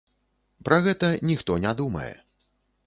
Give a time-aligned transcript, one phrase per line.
[0.69, 2.13] Пра гэта ніхто не думае.